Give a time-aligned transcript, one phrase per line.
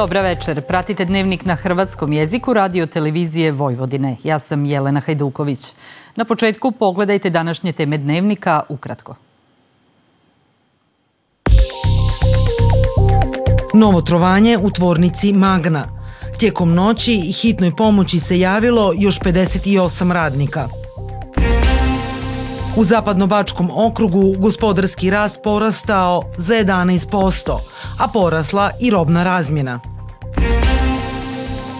[0.00, 0.60] Dobra večer.
[0.60, 4.16] Pratite dnevnik na hrvatskom jeziku radio televizije Vojvodine.
[4.24, 5.74] Ja sam Jelena Hajduković.
[6.16, 9.14] Na početku pogledajte današnje teme dnevnika ukratko.
[13.74, 15.84] Novo trovanje u tvornici Magna.
[16.38, 20.68] Tijekom noći hitnoj pomoći se javilo još 58 radnika.
[22.76, 27.58] U Zapadnobačkom okrugu gospodarski rast porastao za 11%,
[27.98, 29.89] a porasla i robna razmjena.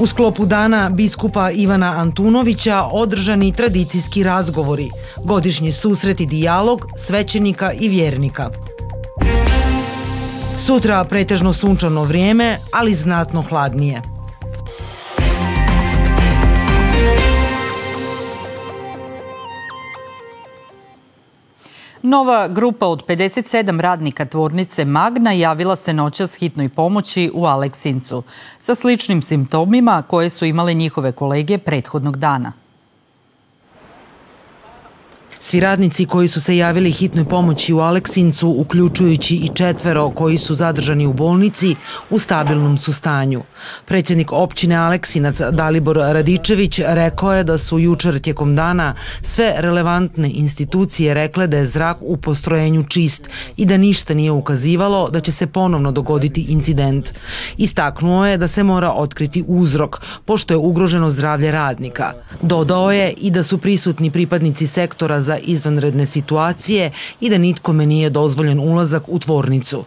[0.00, 4.90] U sklopu dana biskupa Ivana Antunovića održani tradicijski razgovori,
[5.24, 8.50] godišnji susret i dijalog svećenika i vjernika.
[10.58, 14.02] Sutra pretežno sunčano vrijeme, ali znatno hladnije.
[22.10, 28.22] Nova grupa od 57 radnika tvornice Magna javila se noćas hitnoj pomoći u Aleksincu
[28.58, 32.52] sa sličnim simptomima koje su imale njihove kolege prethodnog dana.
[35.42, 40.54] Svi radnici koji su se javili hitnoj pomoći u Aleksincu, uključujući i četvero koji su
[40.54, 41.76] zadržani u bolnici,
[42.10, 43.42] u stabilnom su stanju.
[43.84, 51.14] Predsjednik općine Aleksinac Dalibor Radičević rekao je da su jučer tijekom dana sve relevantne institucije
[51.14, 55.46] rekle da je zrak u postrojenju čist i da ništa nije ukazivalo da će se
[55.46, 57.14] ponovno dogoditi incident.
[57.56, 62.12] Istaknuo je da se mora otkriti uzrok, pošto je ugroženo zdravlje radnika.
[62.42, 68.10] Dodao je i da su prisutni pripadnici sektora za izvanredne situacije i da nitkome nije
[68.10, 69.84] dozvoljen ulazak u tvornicu.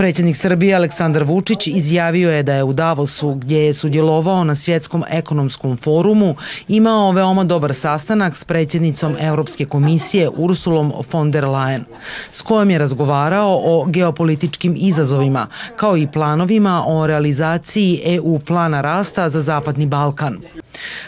[0.00, 5.04] Predsjednik Srbije Aleksandar Vučić izjavio je da je u Davosu, gdje je sudjelovao na svjetskom
[5.10, 6.34] ekonomskom forumu,
[6.68, 11.84] imao veoma dobar sastanak s predsjednicom Europske komisije Ursulom von der Leyen,
[12.30, 19.28] s kojom je razgovarao o geopolitičkim izazovima, kao i planovima o realizaciji EU plana rasta
[19.28, 20.38] za Zapadni Balkan.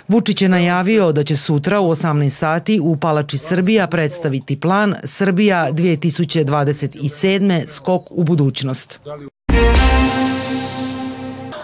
[0.08, 5.68] Vučić je najavio da će sutra u 18 sati u Palači Srbija predstaviti plan Srbija
[5.72, 7.66] 2027.
[7.68, 9.00] skok u budućnost.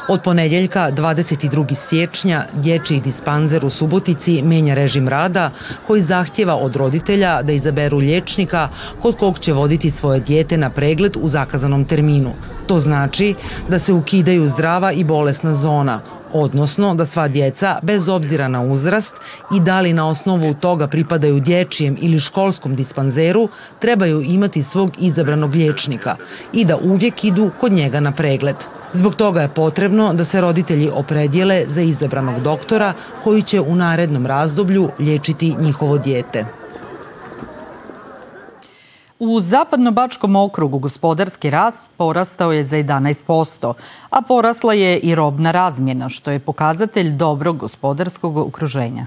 [0.09, 1.75] Od ponedjeljka 22.
[1.75, 5.50] siječnja dječji dispanzer u Subotici menja režim rada
[5.87, 8.69] koji zahtjeva od roditelja da izaberu liječnika
[9.03, 12.31] kod kog će voditi svoje dijete na pregled u zakazanom terminu.
[12.66, 13.34] To znači
[13.69, 16.00] da se ukidaju zdrava i bolesna zona,
[16.33, 19.16] odnosno da sva djeca, bez obzira na uzrast
[19.55, 25.55] i da li na osnovu toga pripadaju dječjem ili školskom dispanzeru, trebaju imati svog izabranog
[25.55, 26.17] liječnika
[26.53, 28.56] i da uvijek idu kod njega na pregled.
[28.93, 32.93] Zbog toga je potrebno da se roditelji opredjele za izabranog doktora
[33.25, 36.44] koji će u narednom razdoblju liječiti njihovo dijete.
[39.21, 43.73] U Zapadno-Bačkom okrugu gospodarski rast porastao je za 11%,
[44.11, 49.06] a porasla je i robna razmjena, što je pokazatelj dobrog gospodarskog okruženja.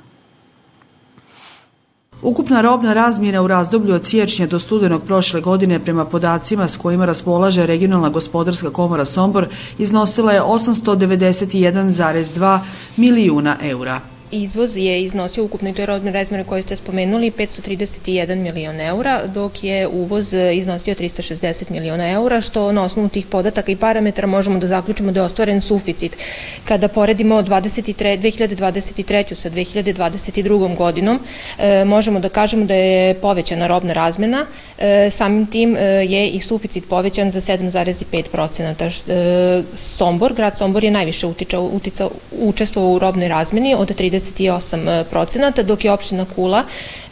[2.22, 7.06] Ukupna robna razmjena u razdoblju od siječnja do studenog prošle godine prema podacima s kojima
[7.06, 9.48] raspolaže Regionalna gospodarska komora Sombor
[9.78, 12.60] iznosila je 891,2
[12.98, 14.00] milijuna eura.
[14.32, 19.88] Izvoz je iznosio ukupno toj rodne razmjere koje ste spomenuli 531 milion eura, dok je
[19.88, 25.12] uvoz iznosio 360 miliona eura, što na osnovu tih podataka i parametara možemo da zaključimo
[25.12, 26.18] da je ostvaren suficit.
[26.66, 29.36] Kada poredimo 23, 2023.
[29.36, 30.76] sa 2022.
[30.76, 31.20] godinom,
[31.60, 34.46] e, možemo da kažemo da je povećana robna razmjena,
[34.78, 38.90] e, samim tim e, je i suficit povećan za 7,5 procenata.
[39.76, 45.86] Sombor, grad Sombor je najviše uticao, uticao, učestvovao u robnoj razmjeni od 30 38%, dok
[45.86, 46.64] je opština Kula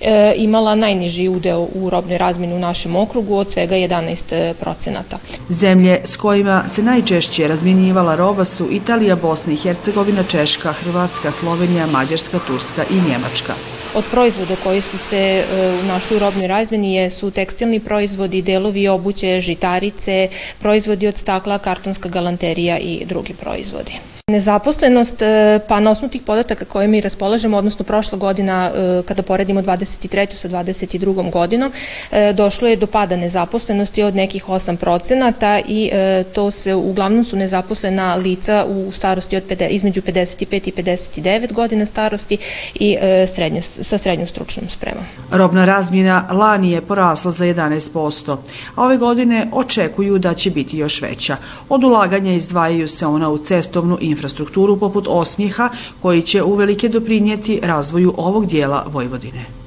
[0.01, 5.15] e, imala najniži udeo u robnoj razmjeni u našem okrugu od svega 11%.
[5.49, 11.87] Zemlje s kojima se najčešće razmjenjivala roba su Italija, Bosna i Hercegovina, Češka, Hrvatska, Slovenija,
[11.87, 13.53] Mađarska, Turska i Njemačka.
[13.95, 15.43] Od proizvoda koji su se e,
[15.87, 20.29] našli u robnoj razmjeni su tekstilni proizvodi, delovi obuće, žitarice,
[20.59, 23.93] proizvodi od stakla, kartonska galanterija i drugi proizvodi.
[24.29, 29.23] Nezaposlenost, e, pa na osnovu tih podataka koje mi raspolažemo, odnosno prošla godina, e, kada
[29.23, 30.35] poredimo 23.
[30.35, 31.31] sa 22.
[31.31, 31.71] godinom,
[32.11, 35.91] e, došlo je do pada nezaposlenosti od nekih 8 procenata i
[36.33, 42.37] to se uglavnom su nezaposlena lica u starosti od između 55 i 59 godina starosti
[42.75, 42.97] i
[43.81, 45.03] sa srednjom stručnom spremom.
[45.31, 48.37] Robna razmjena lani je porasla za 11%,
[48.75, 51.37] a ove godine očekuju da će biti još veća.
[51.69, 55.69] Od ulaganja izdvajaju se ona u cestovnu infrastrukturu infrastrukturu poput osmijeha
[56.01, 59.58] koji će uvelike doprinijeti razvoju ovog dijela Vojvodine.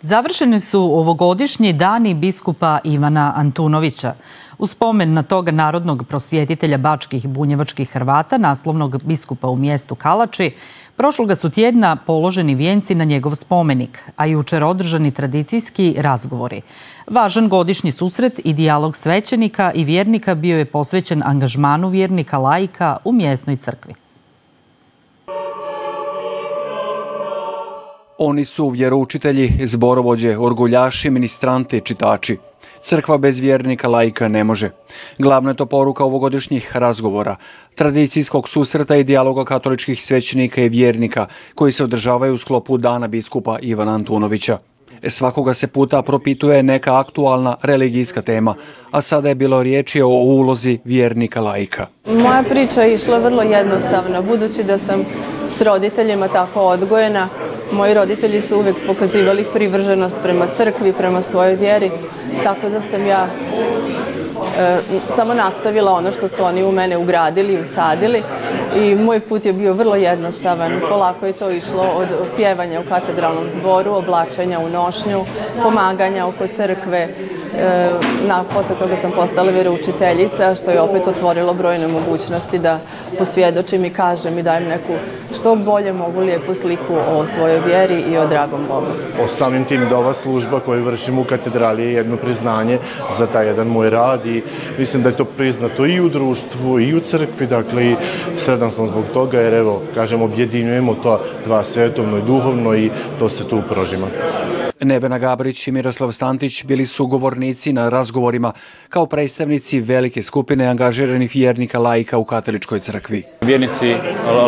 [0.00, 4.14] Završeni su ovogodišnji dani biskupa Ivana Antunovića.
[4.58, 10.50] U spomen na toga narodnog prosvjetitelja bačkih bunjevačkih Hrvata, naslovnog biskupa u mjestu Kalači,
[10.96, 16.62] prošloga su tjedna položeni vijenci na njegov spomenik, a jučer održani tradicijski razgovori.
[17.06, 23.12] Važan godišnji susret i dijalog svećenika i vjernika bio je posvećen angažmanu vjernika laika u
[23.12, 23.94] mjesnoj crkvi.
[28.20, 32.36] Oni su vjeroučitelji, zborovođe, orguljaši, ministranti, čitači.
[32.82, 34.70] Crkva bez vjernika laika ne može.
[35.18, 37.36] Glavna je to poruka ovogodišnjih razgovora,
[37.74, 43.58] tradicijskog susreta i dijaloga katoličkih svećenika i vjernika koji se održavaju u sklopu dana biskupa
[43.62, 44.58] Ivana Antunovića.
[45.06, 48.54] Svakoga se puta propituje neka aktualna religijska tema,
[48.90, 51.86] a sada je bilo riječi o ulozi vjernika laika.
[52.06, 55.04] Moja priča je išla vrlo jednostavno, budući da sam
[55.50, 57.28] s roditeljima tako odgojena.
[57.72, 61.90] Moji roditelji su uvijek pokazivali privrženost prema crkvi, prema svojoj vjeri,
[62.44, 63.26] tako da sam ja
[64.58, 64.78] e,
[65.16, 68.22] samo nastavila ono što su oni u mene ugradili i usadili
[68.76, 70.80] i moj put je bio vrlo jednostavan.
[70.88, 75.24] Polako je to išlo od pjevanja u katedralnom zboru, oblačenja u nošnju,
[75.62, 77.08] pomaganja oko crkve.
[77.58, 77.90] E,
[78.28, 82.78] na, posle toga sam postala vjeroučiteljica, što je opet otvorilo brojne mogućnosti da
[83.18, 84.92] posvjedočim i kažem i dajem neku
[85.34, 88.86] što bolje mogu lijepu sliku o svojoj vjeri i o dragom Bogu.
[89.24, 92.78] O samim tim da ova služba koju vršim u katedrali je jedno priznanje
[93.18, 94.42] za taj jedan moj rad i
[94.78, 97.96] mislim da je to priznato i u društvu i u crkvi, dakle i
[98.36, 103.28] sredan sam zbog toga jer evo, kažem, objedinjujemo to dva svetovno i duhovno i to
[103.28, 104.06] se tu prožima.
[104.80, 108.52] Nebena Gabrić i Miroslav Stantić bili su govornici na razgovorima
[108.88, 113.22] kao predstavnici velike skupine angažiranih vjernika laika u katoličkoj crkvi.
[113.40, 113.94] Vjernici,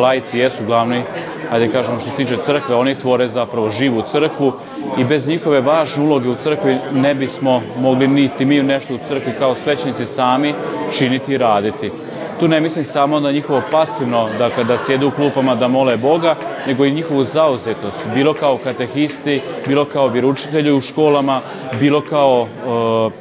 [0.00, 1.02] laici jesu glavni,
[1.50, 4.52] ajde kažemo što se tiče crkve, oni tvore zapravo živu crkvu
[4.98, 9.32] i bez njihove važne uloge u crkvi ne bismo mogli niti mi nešto u crkvi
[9.38, 10.54] kao svećnici sami
[10.98, 11.90] činiti i raditi.
[12.40, 16.36] Tu ne mislim samo na njihovo pasivno, dakle da sjedu u klupama da mole Boga,
[16.66, 21.40] nego i njihovu zauzetost, bilo kao katehisti, bilo kao vjeručitelji u školama,
[21.80, 23.12] bilo kao uh,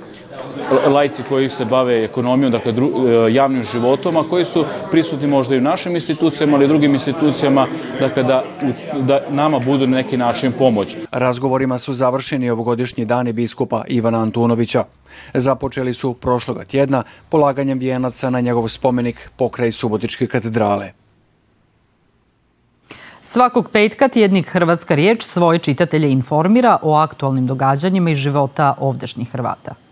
[0.87, 5.55] lajci koji se bave ekonomijom, dakle dru, uh, javnim životom, a koji su prisutni možda
[5.55, 7.67] i u našim institucijama, ali i drugim institucijama,
[7.99, 8.43] dakle da,
[8.99, 10.95] da nama budu na neki način pomoć.
[11.11, 14.83] Razgovorima su završeni ovogodišnji dani biskupa Ivana Antunovića.
[15.33, 20.91] Započeli su prošloga tjedna polaganjem vijenaca na njegov spomenik pokraj Subotičke katedrale.
[23.23, 29.88] Svakog petka tjednik Hrvatska riječ svoje čitatelje informira o aktualnim događanjima iz života ovdašnjih Hrvata.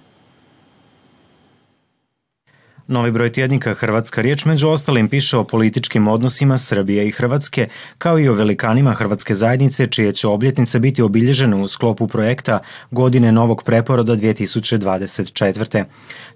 [2.88, 7.68] Novi broj tjednika Hrvatska riječ među ostalim piše o političkim odnosima Srbije i Hrvatske,
[7.98, 12.60] kao i o velikanima Hrvatske zajednice, čije će obljetnice biti obilježene u sklopu projekta
[12.92, 15.84] Godine novog preporoda 2024.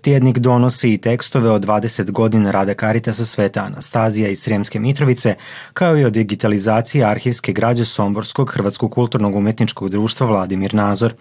[0.02, 5.36] Tjednik donosi i tekstove o 20 godina rada Karitasa Sveta Anastazija i Srijemske Mitrovice,
[5.74, 11.14] kao i o digitalizaciji arhivske građe Somborskog Hrvatskog kulturnog umetničkog društva Vladimir Nazor.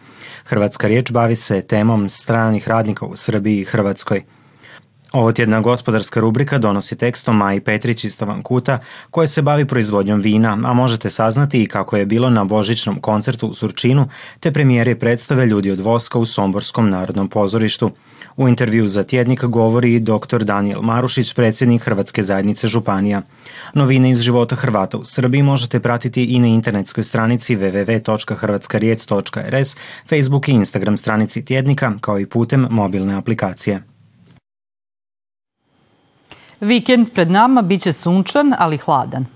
[0.45, 4.23] Hrvatska riječ bavi se temom stranih radnika u Srbiji i Hrvatskoj.
[5.13, 8.79] Ovo tjedna gospodarska rubrika donosi tekstom Maji Petrić iz Tavankuta
[9.11, 13.49] koja se bavi proizvodnjom vina, a možete saznati i kako je bilo na božićnom koncertu
[13.49, 14.09] u Surčinu
[14.41, 17.91] te premijere predstave Ljudi od Voska u Somborskom narodnom pozorištu.
[18.37, 20.45] U intervju za tjednik govori i dr.
[20.45, 23.23] Daniel Marušić, predsjednik Hrvatske zajednice Županija.
[23.75, 29.77] Novine iz života Hrvata u Srbiji možete pratiti i na internetskoj stranici www.hrvatskarijec.rs,
[30.09, 33.90] Facebook i Instagram stranici tjednika, kao i putem mobilne aplikacije.
[36.61, 39.27] Vikend pred nama biće sunčan, ali hladan.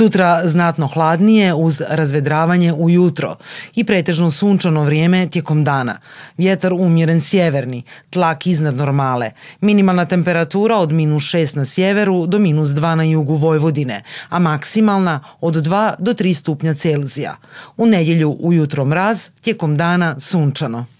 [0.00, 3.36] Sutra znatno hladnije uz razvedravanje ujutro
[3.74, 5.98] i pretežno sunčano vrijeme tijekom dana.
[6.36, 9.30] Vjetar umjeren sjeverni, tlak iznad normale.
[9.60, 15.20] Minimalna temperatura od minus 6 na sjeveru do minus 2 na jugu Vojvodine, a maksimalna
[15.40, 17.36] od 2 do 3 stupnja Celzija.
[17.76, 20.99] U nedjelju ujutro mraz, tijekom dana sunčano.